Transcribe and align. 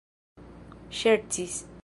ŝercis 1.01 1.55